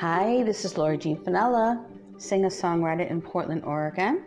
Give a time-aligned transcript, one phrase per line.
[0.00, 1.84] Hi, this is Lori Jean Finella,
[2.18, 4.22] singer songwriter in Portland, Oregon.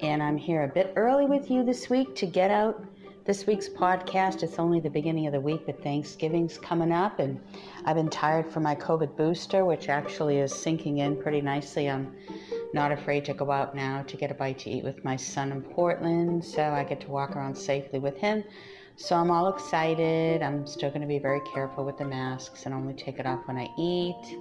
[0.00, 2.82] And I'm here a bit early with you this week to get out
[3.26, 4.42] this week's podcast.
[4.42, 7.38] It's only the beginning of the week, but Thanksgiving's coming up, and
[7.84, 11.90] I've been tired from my COVID booster, which actually is sinking in pretty nicely.
[11.90, 12.16] I'm
[12.72, 15.52] not afraid to go out now to get a bite to eat with my son
[15.52, 18.42] in Portland, so I get to walk around safely with him.
[19.00, 20.42] So I'm all excited.
[20.42, 23.46] I'm still going to be very careful with the masks and only take it off
[23.46, 24.36] when I eat.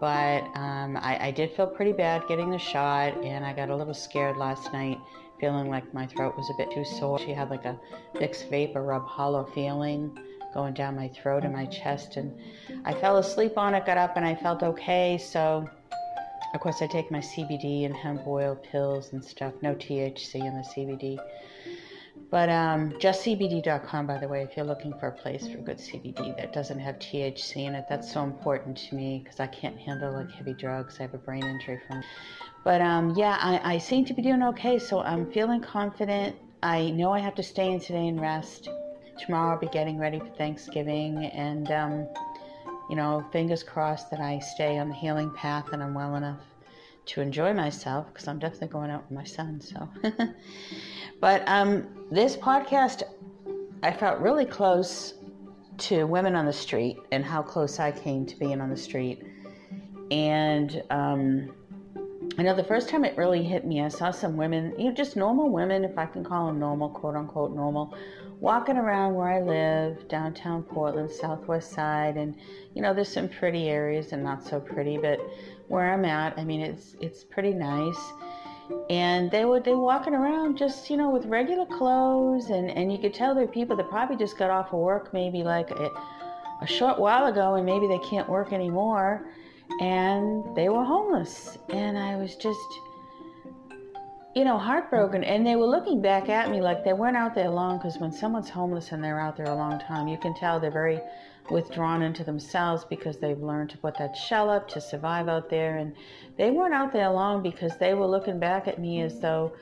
[0.00, 3.76] But um, I, I did feel pretty bad getting the shot, and I got a
[3.76, 4.98] little scared last night,
[5.38, 7.20] feeling like my throat was a bit too sore.
[7.20, 7.78] She had like a
[8.16, 10.18] Vicks Vapor Rub hollow feeling
[10.52, 12.36] going down my throat and my chest, and
[12.84, 15.16] I fell asleep on it, got up, and I felt okay.
[15.16, 15.70] So,
[16.54, 19.54] of course, I take my CBD and hemp oil pills and stuff.
[19.62, 21.20] No THC in the CBD.
[22.30, 26.36] But um, justcbd.com, by the way, if you're looking for a place for good CBD
[26.36, 30.12] that doesn't have THC in it, that's so important to me because I can't handle
[30.12, 30.96] like heavy drugs.
[30.98, 32.02] I have a brain injury from.
[32.64, 36.34] But um, yeah, I, I seem to be doing okay, so I'm feeling confident.
[36.64, 38.68] I know I have to stay in today and rest.
[39.24, 42.08] Tomorrow I'll be getting ready for Thanksgiving, and um,
[42.90, 46.40] you know, fingers crossed that I stay on the healing path and I'm well enough
[47.06, 49.60] to enjoy myself because I'm definitely going out with my son.
[49.60, 49.88] So,
[51.20, 53.02] but um, this podcast,
[53.82, 55.14] I felt really close
[55.78, 59.22] to women on the street and how close I came to being on the street.
[60.10, 61.52] And um,
[62.38, 64.92] I know the first time it really hit me, I saw some women, you know,
[64.92, 67.94] just normal women, if I can call them normal, quote unquote normal,
[68.40, 72.34] walking around where I live, downtown Portland, southwest side, and
[72.74, 75.18] you know, there's some pretty areas and not so pretty, but
[75.68, 77.98] where I'm at, I mean, it's it's pretty nice.
[78.90, 82.98] And they were they walking around just you know with regular clothes, and and you
[82.98, 85.90] could tell they're people that probably just got off of work maybe like a,
[86.62, 89.26] a short while ago, and maybe they can't work anymore,
[89.80, 92.80] and they were homeless, and I was just
[94.36, 95.24] you know, heartbroken.
[95.24, 98.12] And they were looking back at me like they weren't out there long because when
[98.12, 101.00] someone's homeless and they're out there a long time, you can tell they're very
[101.50, 105.78] withdrawn into themselves because they've learned to put that shell up to survive out there.
[105.78, 105.94] And
[106.36, 109.54] they weren't out there long because they were looking back at me as though,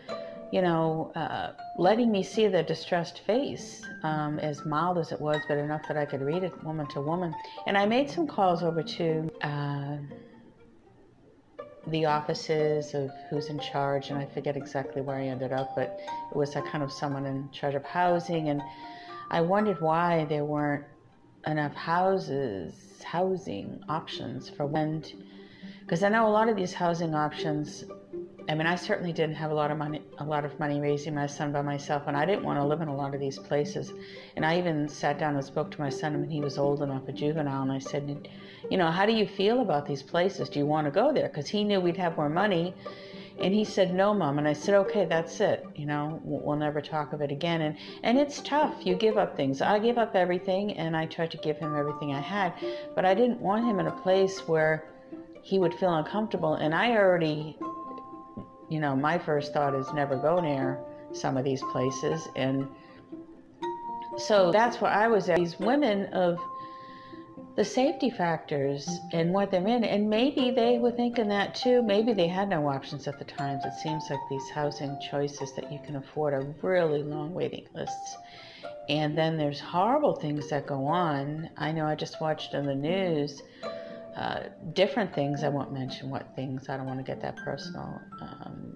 [0.51, 5.41] you know, uh, letting me see their distressed face, um, as mild as it was,
[5.47, 7.33] but enough that I could read it woman to woman.
[7.69, 9.31] And I made some calls over to.
[9.41, 9.99] Uh,
[11.89, 16.01] the offices of who's in charge, and I forget exactly where I ended up, but
[16.31, 18.63] it was a kind of someone in charge of housing, and
[19.31, 20.85] I wondered why there weren't
[21.47, 25.05] enough houses, housing options for when,
[25.81, 27.85] because I know a lot of these housing options.
[28.49, 31.15] I mean, I certainly didn't have a lot of money, a lot of money raising
[31.15, 33.39] my son by myself, and I didn't want to live in a lot of these
[33.39, 33.93] places.
[34.37, 37.09] And I even sat down and spoke to my son when he was old enough,
[37.09, 38.29] a juvenile, and I said,
[38.71, 40.49] you know, how do you feel about these places?
[40.49, 41.29] Do you want to go there?
[41.29, 42.75] Because he knew we'd have more money.
[43.41, 44.39] And he said, no, mom.
[44.39, 45.67] And I said, okay, that's it.
[45.75, 47.63] You know, we'll never talk of it again.
[47.63, 48.87] And, and it's tough.
[48.87, 49.61] You give up things.
[49.61, 52.55] I gave up everything and I tried to give him everything I had.
[52.95, 54.85] But I didn't want him in a place where
[55.43, 56.55] he would feel uncomfortable.
[56.55, 57.59] And I already,
[58.75, 60.81] you know, my first thought is never go near
[61.13, 62.27] some of these places.
[62.35, 62.67] And
[64.19, 65.39] so that's where I was at.
[65.39, 66.41] These women of,
[67.55, 69.85] the safety factors and what they're in.
[69.85, 71.83] And maybe they were thinking that too.
[71.83, 73.65] Maybe they had no options at the times.
[73.65, 78.17] It seems like these housing choices that you can afford are really long waiting lists.
[78.89, 81.49] And then there's horrible things that go on.
[81.57, 83.41] I know I just watched on the news
[84.17, 84.41] uh,
[84.75, 85.43] different things.
[85.43, 86.69] I won't mention what things.
[86.69, 88.01] I don't want to get that personal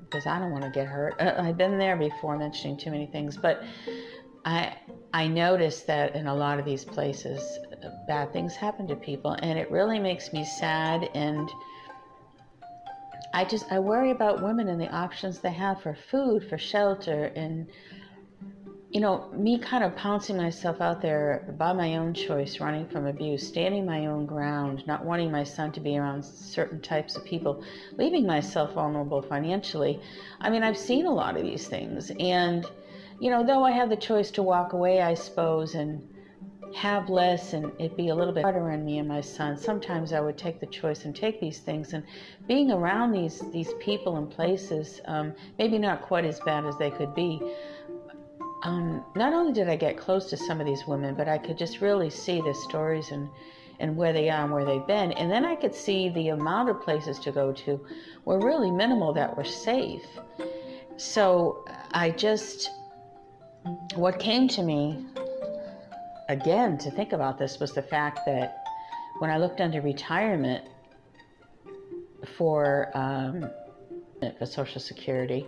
[0.04, 1.15] because um, I don't want to get hurt.
[1.21, 3.62] Uh, I've been there before mentioning too many things, but
[4.44, 4.72] I
[5.12, 7.59] I noticed that in a lot of these places,
[8.06, 11.09] bad things happen to people, and it really makes me sad.
[11.15, 11.50] And
[13.32, 17.31] I just I worry about women and the options they have for food, for shelter,
[17.37, 17.69] and
[18.91, 23.06] you know, me kind of pouncing myself out there by my own choice, running from
[23.06, 27.25] abuse, standing my own ground, not wanting my son to be around certain types of
[27.25, 27.62] people,
[27.99, 30.00] leaving myself vulnerable financially.
[30.40, 32.64] I mean, I've seen a lot of these things, and
[33.20, 36.02] you know, though I had the choice to walk away, I suppose, and
[36.75, 40.12] have less and it be a little bit harder on me and my son sometimes
[40.12, 42.05] i would take the choice and take these things and
[42.46, 46.91] being around these these people and places um, maybe not quite as bad as they
[46.91, 47.41] could be
[48.62, 51.56] um, not only did i get close to some of these women but i could
[51.56, 53.28] just really see the stories and
[53.81, 55.12] and where they are and where they've been.
[55.12, 57.81] And then i could see the amount of places to go to
[58.25, 60.05] were really minimal that were safe.
[60.96, 62.70] So i just
[63.94, 65.06] what came to me
[66.28, 68.64] again to think about this was the fact that
[69.19, 70.64] when I looked into retirement,
[72.37, 73.50] for um,
[74.38, 75.46] for Social Security,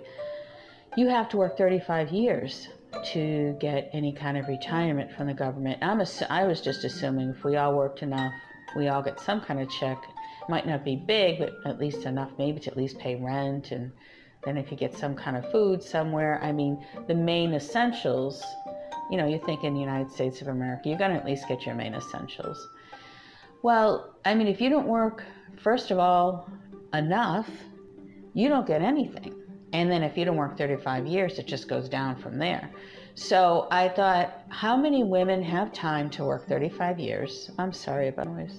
[0.97, 2.69] you have to work 35 years
[3.13, 5.79] to get any kind of retirement from the government.
[5.83, 8.33] I'm I was just assuming if we all worked enough,
[8.77, 9.99] we all get some kind of check.
[10.49, 13.93] Might not be big, but at least enough maybe to at least pay rent and
[14.45, 18.43] then if you get some kind of food somewhere, I mean, the main essentials,
[19.11, 21.47] you know, you think in the United States of America, you're going to at least
[21.47, 22.69] get your main essentials.
[23.63, 25.25] Well, I mean, if you don't work,
[25.63, 26.49] first of all,
[26.95, 27.51] enough,
[28.33, 29.40] you don't get anything.
[29.73, 32.71] And then if you don't work 35 years, it just goes down from there.
[33.15, 37.51] So I thought, how many women have time to work 35 years?
[37.59, 38.59] I'm sorry about noise.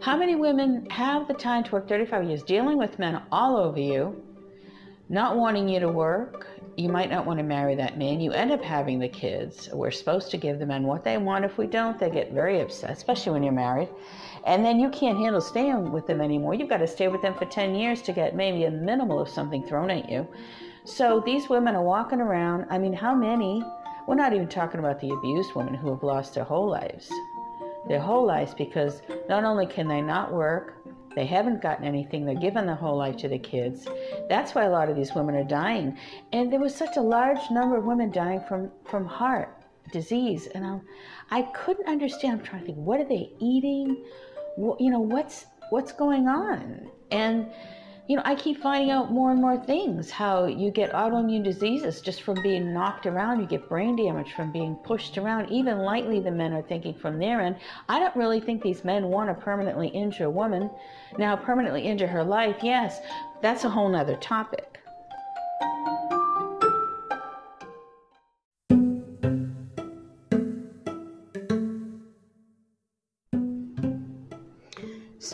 [0.00, 3.78] How many women have the time to work 35 years dealing with men all over
[3.78, 4.22] you,
[5.08, 6.46] not wanting you to work?
[6.76, 8.20] You might not want to marry that man.
[8.20, 9.68] You end up having the kids.
[9.72, 11.44] We're supposed to give the men what they want.
[11.44, 13.88] If we don't, they get very upset, especially when you're married.
[14.44, 16.54] And then you can't handle staying with them anymore.
[16.54, 19.28] You've got to stay with them for 10 years to get maybe a minimal of
[19.28, 20.28] something thrown at you.
[20.84, 22.66] So these women are walking around.
[22.68, 23.64] I mean, how many?
[24.06, 27.10] We're not even talking about the abused women who have lost their whole lives.
[27.88, 29.00] Their whole lives because
[29.30, 30.74] not only can they not work,
[31.14, 32.26] they haven't gotten anything.
[32.26, 33.86] They're giving their whole life to the kids.
[34.28, 35.96] That's why a lot of these women are dying.
[36.32, 39.56] And there was such a large number of women dying from, from heart
[39.92, 40.48] disease.
[40.48, 40.82] And I'm,
[41.30, 42.40] I couldn't understand.
[42.40, 44.04] I'm trying to think, what are they eating?
[44.56, 46.90] You know, what's what's going on?
[47.10, 47.50] And
[48.06, 52.02] you know, I keep finding out more and more things how you get autoimmune diseases
[52.02, 53.40] just from being knocked around.
[53.40, 55.50] You get brain damage from being pushed around.
[55.50, 57.56] Even lightly, the men are thinking from their end.
[57.88, 60.70] I don't really think these men want to permanently injure a woman.
[61.16, 63.00] Now, permanently injure her life, yes,
[63.40, 64.80] that's a whole nother topic.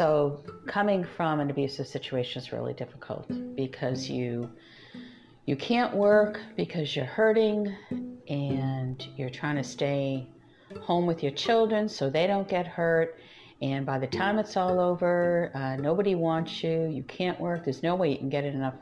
[0.00, 4.50] So, coming from an abusive situation is really difficult because you
[5.44, 7.76] you can't work because you're hurting
[8.26, 10.26] and you're trying to stay
[10.80, 13.18] home with your children so they don't get hurt.
[13.60, 16.86] And by the time it's all over uh, nobody wants you.
[16.86, 17.66] You can't work.
[17.66, 18.76] There's no way you can get enough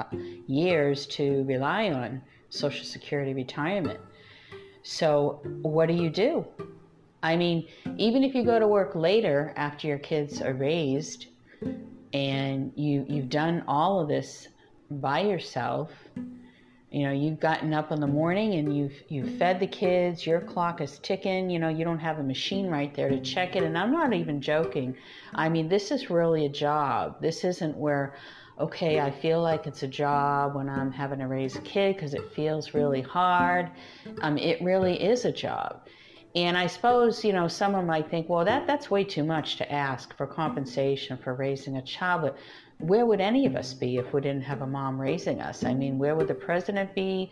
[0.47, 3.99] years to rely on social security retirement.
[4.85, 6.47] So what do you do
[7.23, 7.67] I mean,
[7.97, 11.27] even if you go to work later after your kids are raised
[12.13, 14.49] and you you've done all of this
[14.91, 15.91] by yourself,
[16.91, 20.41] you know, you've gotten up in the morning and you've you've fed the kids, your
[20.41, 23.65] clock is ticking, you know, you don't have a machine right there to check it.
[23.65, 24.97] And I'm not even joking.
[25.35, 27.21] I mean, this is really a job.
[27.21, 28.15] This isn't where
[28.61, 32.13] okay, I feel like it's a job when I'm having to raise a kid because
[32.13, 33.71] it feels really hard.
[34.21, 35.83] Um, it really is a job.
[36.35, 39.73] And I suppose, you know, someone might think, well, that, that's way too much to
[39.73, 42.23] ask for compensation for raising a child.
[42.23, 42.37] But
[42.79, 45.65] where would any of us be if we didn't have a mom raising us?
[45.65, 47.31] I mean, where would the president be?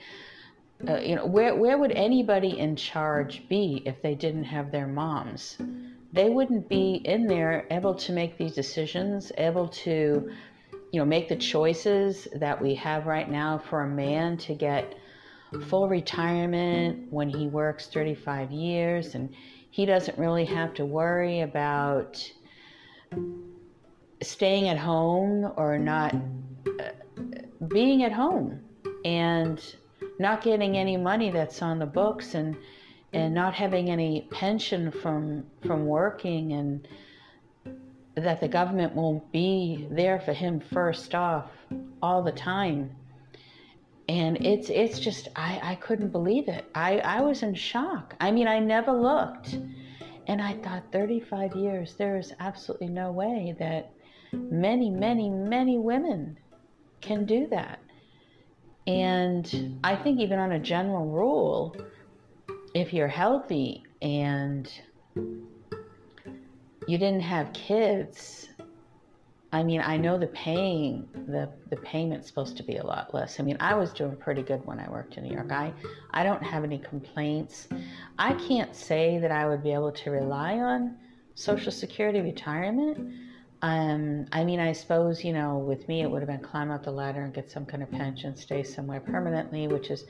[0.89, 4.87] Uh, you know, where, where would anybody in charge be if they didn't have their
[4.87, 5.57] moms?
[6.13, 10.31] They wouldn't be in there able to make these decisions, able to,
[10.93, 14.95] you know, make the choices that we have right now for a man to get
[15.69, 19.35] full retirement when he works 35 years and
[19.71, 22.31] he doesn't really have to worry about
[24.23, 26.15] staying at home or not
[26.81, 26.89] uh,
[27.69, 28.61] being at home
[29.05, 29.77] and
[30.19, 32.57] not getting any money that's on the books and
[33.13, 36.89] and not having any pension from from working and
[38.15, 41.51] that the government won't be there for him first off
[42.03, 42.91] all the time
[44.09, 46.65] and it's it's just I, I couldn't believe it.
[46.75, 48.15] I, I was in shock.
[48.21, 49.59] I mean i never looked.
[50.29, 53.93] And i thought 35 years there is absolutely no way that
[54.33, 56.39] many many many women
[57.01, 57.81] can do that.
[58.87, 61.77] And i think even on a general rule
[62.75, 64.71] if you're healthy and
[66.87, 68.51] you didn't have kids
[69.57, 73.41] I mean, I know the paying the the payment's supposed to be a lot less.
[73.41, 75.51] I mean, I was doing pretty good when I worked in New York.
[75.51, 75.73] I
[76.11, 77.67] I don't have any complaints.
[78.19, 80.99] I can't say that I would be able to rely on
[81.35, 83.15] Social Security retirement.
[83.63, 86.85] Um, I mean, I suppose you know, with me, it would have been climb up
[86.85, 90.05] the ladder and get some kind of pension, stay somewhere permanently, which is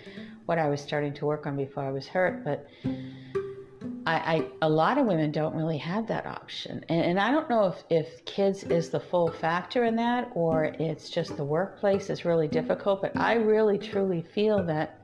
[0.46, 2.42] what I was starting to work on before I was hurt.
[2.44, 2.66] But
[4.06, 7.50] I, I, a lot of women don't really have that option, and, and, I don't
[7.50, 12.08] know if, if kids is the full factor in that, or it's just the workplace
[12.08, 13.02] is really difficult.
[13.02, 15.00] But I really truly feel that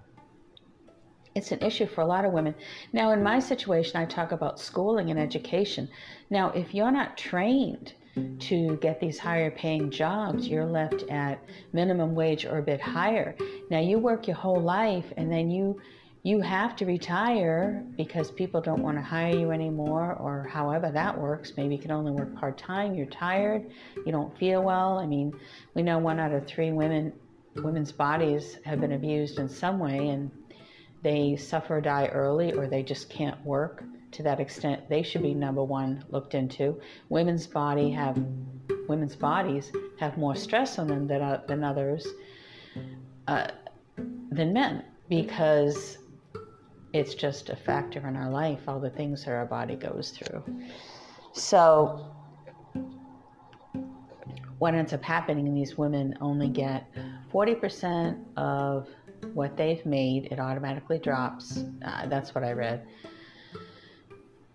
[1.34, 2.54] it's an issue for a lot of women.
[2.92, 5.88] Now, in my situation, I talk about schooling and education.
[6.30, 7.94] Now, if you're not trained
[8.38, 10.46] to get these higher paying jobs.
[10.46, 11.42] You're left at
[11.72, 13.34] minimum wage or a bit higher.
[13.70, 15.80] Now you work your whole life and then you
[16.24, 21.18] you have to retire because people don't want to hire you anymore or however that
[21.18, 21.52] works.
[21.56, 23.68] Maybe you can only work part time, you're tired,
[24.06, 24.98] you don't feel well.
[24.98, 25.32] I mean,
[25.74, 27.12] we know one out of 3 women
[27.56, 30.30] women's bodies have been abused in some way and
[31.02, 35.22] they suffer or die early or they just can't work to that extent they should
[35.22, 38.18] be number one looked into women's body have
[38.88, 42.06] women's bodies have more stress on them than, uh, than others
[43.28, 43.48] uh,
[44.30, 45.98] than men because
[46.92, 50.42] it's just a factor in our life all the things that our body goes through
[51.32, 52.06] so
[54.58, 56.86] what ends up happening these women only get
[57.32, 58.88] 40% of
[59.34, 61.64] what they've made, it automatically drops.
[61.84, 62.86] Uh, that's what I read.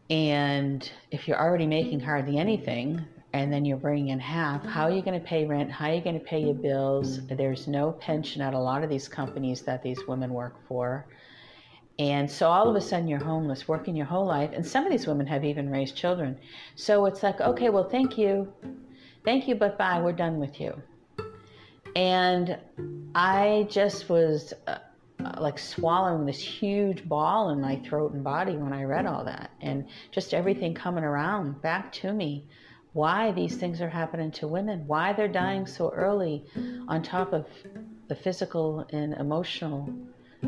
[0.09, 3.03] And if you're already making hardly anything,
[3.33, 5.69] and then you're bringing in half, how are you going to pay rent?
[5.69, 7.27] How are you going to pay your bills?
[7.27, 11.05] There's no pension at a lot of these companies that these women work for.
[11.99, 14.51] And so all of a sudden you're homeless, working your whole life.
[14.53, 16.37] And some of these women have even raised children.
[16.75, 18.53] So it's like, okay, well, thank you.
[19.25, 19.99] Thank you, but bye.
[19.99, 20.79] We're done with you.
[21.95, 22.57] And
[23.15, 24.77] I just was uh,
[25.39, 29.49] like swallowing this huge ball in my throat and body when I read all that.
[29.61, 32.45] And just everything coming around back to me.
[32.93, 36.43] Why these things are happening to women, why they're dying so early,
[36.87, 37.45] on top of
[38.07, 39.93] the physical and emotional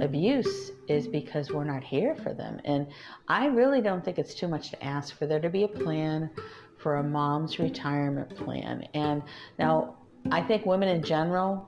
[0.01, 2.59] abuse, is because we're not here for them.
[2.65, 2.87] And
[3.27, 6.29] I really don't think it's too much to ask for there to be a plan
[6.77, 8.87] for a mom's retirement plan.
[8.93, 9.21] And
[9.57, 9.95] now,
[10.31, 11.67] I think women in general,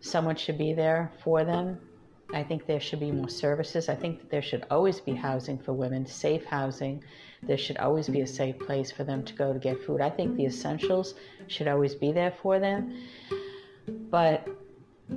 [0.00, 1.78] someone should be there for them.
[2.34, 3.88] I think there should be more services.
[3.88, 7.02] I think that there should always be housing for women, safe housing.
[7.42, 10.00] There should always be a safe place for them to go to get food.
[10.00, 11.14] I think the essentials
[11.46, 12.96] should always be there for them.
[14.10, 14.48] But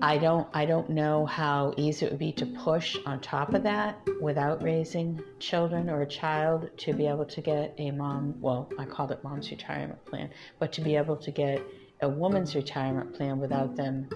[0.01, 3.63] I don't I don't know how easy it would be to push on top of
[3.63, 8.69] that without raising children or a child to be able to get a mom well,
[8.77, 10.29] I called it mom's retirement plan,
[10.60, 11.62] but to be able to get
[12.01, 14.10] a woman's retirement plan without them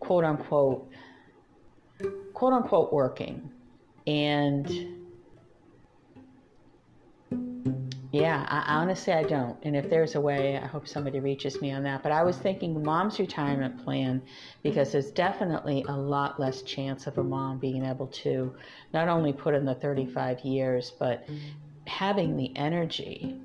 [0.00, 0.88] quote unquote
[2.32, 3.50] quote unquote working.
[4.06, 5.03] And
[8.14, 11.72] yeah I, honestly i don't and if there's a way i hope somebody reaches me
[11.72, 14.22] on that but i was thinking mom's retirement plan
[14.62, 18.54] because there's definitely a lot less chance of a mom being able to
[18.92, 21.26] not only put in the 35 years but
[21.86, 23.38] having the energy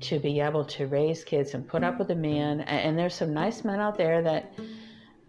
[0.00, 2.62] to be able to raise kids and put up with a man.
[2.62, 4.52] And there's some nice men out there that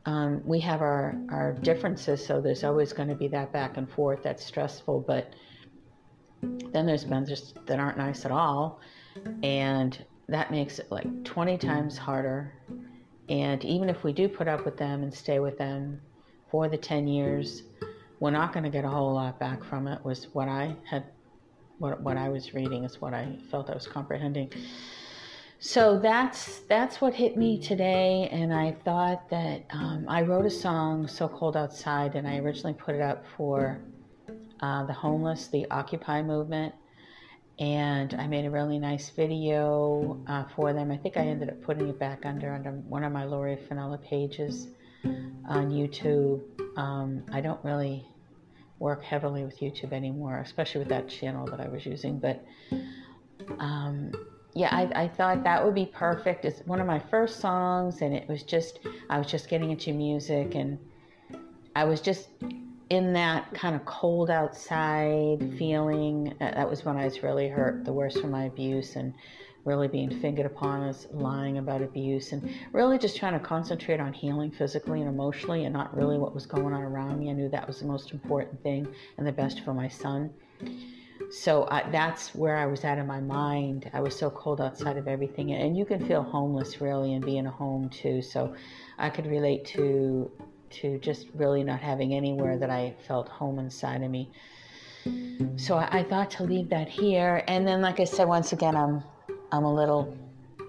[0.05, 3.89] um, we have our, our differences, so there's always going to be that back and
[3.89, 5.01] forth that's stressful.
[5.01, 5.33] But
[6.41, 8.79] then there's just that aren't nice at all,
[9.43, 12.53] and that makes it like 20 times harder.
[13.29, 16.01] And even if we do put up with them and stay with them
[16.49, 17.63] for the 10 years,
[18.19, 21.05] we're not going to get a whole lot back from it, was what I had
[21.79, 24.51] what, what I was reading is what I felt I was comprehending.
[25.59, 30.49] So that's that's what hit me today, and I thought that um, I wrote a
[30.49, 33.79] song, "So Cold Outside," and I originally put it up for
[34.61, 36.73] uh, the homeless, the Occupy movement,
[37.59, 40.91] and I made a really nice video uh, for them.
[40.91, 44.01] I think I ended up putting it back under under one of my Lori Finella
[44.03, 44.67] pages
[45.03, 46.41] on YouTube.
[46.77, 48.05] Um, I don't really
[48.79, 52.19] work heavily with YouTube anymore, especially with that channel that I was using.
[52.19, 52.43] But
[53.59, 54.11] um,
[54.53, 56.45] yeah, I, I, thought that would be perfect.
[56.45, 59.93] It's one of my first songs, and it was just, I was just getting into
[59.93, 60.79] music, and
[61.75, 62.29] I was just
[62.91, 65.57] in that kind of cold outside mm-hmm.
[65.57, 66.35] feeling.
[66.41, 69.13] Uh, that was when I was really hurt the worst from my abuse, and
[69.63, 74.11] really being fingered upon as lying about abuse and really just trying to concentrate on
[74.11, 77.29] healing physically and emotionally and not really what was going on around me.
[77.29, 80.31] I knew that was the most important thing and the best for my son.
[81.29, 83.89] So I, that's where I was at in my mind.
[83.93, 85.51] I was so cold outside of everything.
[85.51, 88.23] And you can feel homeless really and be in a home too.
[88.23, 88.55] So
[88.97, 90.31] I could relate to
[90.71, 94.31] to just really not having anywhere that I felt home inside of me.
[95.57, 97.43] So I, I thought to leave that here.
[97.47, 99.03] And then, like I said, once again, I'm
[99.51, 100.15] I'm a little,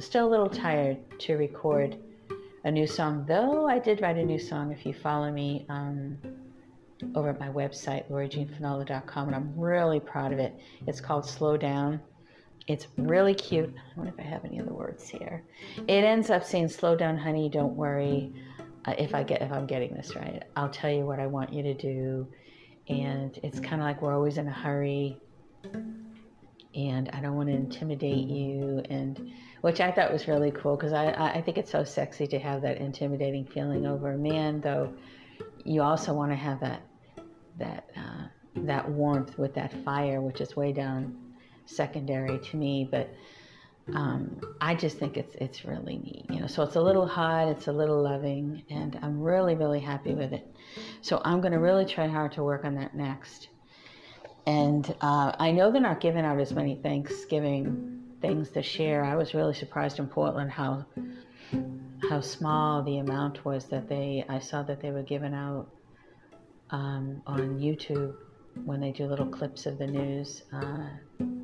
[0.00, 1.96] still a little tired to record
[2.64, 6.18] a new song, though I did write a new song if you follow me um,
[7.14, 10.58] over at my website, LoriJeanFinella.com, and I'm really proud of it.
[10.86, 12.00] It's called Slow Down.
[12.68, 13.74] It's really cute.
[13.74, 15.44] I wonder if I have any other words here.
[15.88, 17.48] It ends up saying, "Slow down, honey.
[17.48, 18.32] Don't worry.
[18.86, 21.62] If I get if I'm getting this right, I'll tell you what I want you
[21.62, 22.26] to do."
[22.88, 25.20] And it's kind of like we're always in a hurry.
[26.74, 30.92] And I don't want to intimidate you, and which I thought was really cool because
[30.92, 34.92] I, I think it's so sexy to have that intimidating feeling over a man, though
[35.64, 36.82] you also want to have that
[37.58, 38.24] that uh,
[38.56, 41.16] that warmth with that fire, which is way down
[41.66, 43.12] secondary to me, but
[43.94, 46.46] um, I just think it's it's really neat, you know.
[46.46, 50.32] So it's a little hot, it's a little loving, and I'm really really happy with
[50.32, 50.46] it.
[51.00, 53.48] So I'm going to really try hard to work on that next.
[54.46, 59.02] And uh, I know they're not giving out as many Thanksgiving things this year.
[59.02, 60.86] I was really surprised in Portland how
[62.08, 64.24] how small the amount was that they.
[64.28, 65.68] I saw that they were giving out
[66.70, 68.14] um, on YouTube
[68.64, 70.88] when they do little clips of the news uh,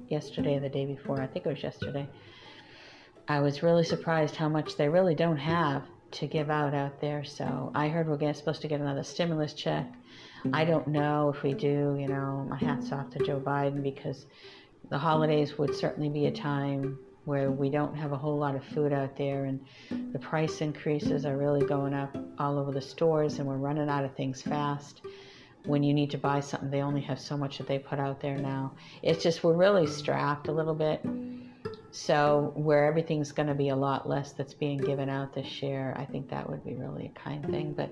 [0.08, 1.20] yesterday the day before.
[1.20, 2.08] I think it was yesterday.
[3.28, 7.24] I was really surprised how much they really don't have to give out out there.
[7.24, 9.86] So I heard we're supposed to get another stimulus check.
[10.52, 11.96] I don't know if we do.
[11.98, 14.26] You know, my hat's off to Joe Biden because
[14.88, 18.64] the holidays would certainly be a time where we don't have a whole lot of
[18.64, 19.60] food out there and
[20.14, 24.02] the price increases are really going up all over the stores and we're running out
[24.02, 25.02] of things fast
[25.68, 28.20] when you need to buy something they only have so much that they put out
[28.20, 28.72] there now
[29.02, 31.00] it's just we're really strapped a little bit
[31.90, 35.94] so where everything's going to be a lot less that's being given out this year
[35.96, 37.90] i think that would be really a kind thing but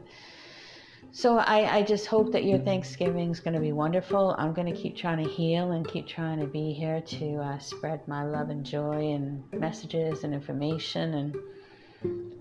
[1.12, 4.34] so I, I just hope that your Thanksgiving is going to be wonderful.
[4.38, 7.58] I'm going to keep trying to heal and keep trying to be here to uh,
[7.58, 11.14] spread my love and joy and messages and information.
[11.14, 11.36] And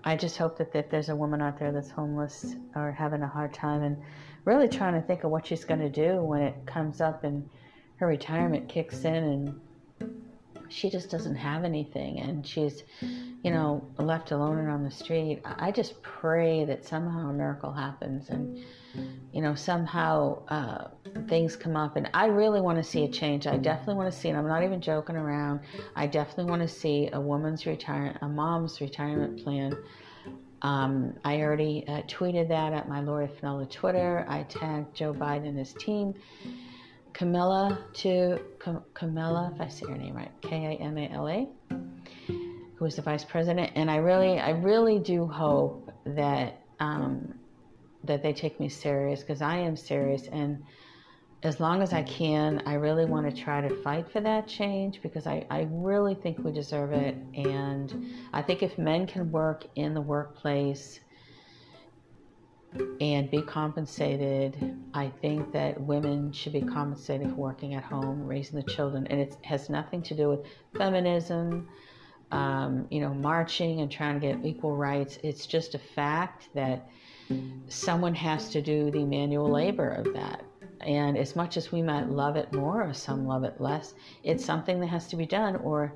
[0.04, 3.26] I just hope that if there's a woman out there that's homeless or having a
[3.26, 3.96] hard time and
[4.44, 7.48] really trying to think of what she's going to do when it comes up and
[7.96, 9.60] her retirement kicks in and
[10.68, 12.82] she just doesn't have anything and she's
[13.42, 15.40] you know left alone and on the street.
[15.44, 18.64] I just pray that somehow a miracle happens and
[19.32, 20.88] you know somehow uh,
[21.28, 24.18] things come up and i really want to see a change i definitely want to
[24.18, 25.60] see and i'm not even joking around
[25.94, 29.76] i definitely want to see a woman's retirement a mom's retirement plan
[30.62, 34.24] um, I already uh, tweeted that at my Lori Finella Twitter.
[34.28, 36.14] I tagged Joe Biden and his team.
[37.12, 38.38] Camilla to
[38.92, 41.48] Camilla, if I say her name right, K A M A L A,
[42.74, 47.34] who is the vice president, and I really, I really do hope that um,
[48.06, 50.36] that they take me serious because I am serious, mm-hmm.
[50.36, 50.64] and
[51.42, 52.14] as long as I mm-hmm.
[52.14, 53.44] can, I really want to mm-hmm.
[53.44, 58.14] try to fight for that change because I, I really think we deserve it, and
[58.32, 61.00] I think if men can work in the workplace
[63.00, 64.76] and be compensated.
[64.94, 69.20] I think that women should be compensated for working at home, raising the children, and
[69.20, 70.40] it has nothing to do with
[70.76, 71.68] feminism,
[72.30, 75.18] um, you know, marching and trying to get equal rights.
[75.22, 76.88] It's just a fact that
[77.68, 80.44] someone has to do the manual labor of that.
[80.80, 84.44] And as much as we might love it more or some love it less, it's
[84.44, 85.92] something that has to be done or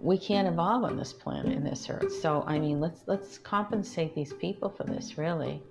[0.00, 2.12] we can't evolve on this planet in this earth.
[2.20, 5.62] So I mean let's let's compensate these people for this really.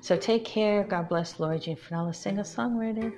[0.00, 0.84] So take care.
[0.84, 3.12] God bless Lori Jean Finella, singer songwriter.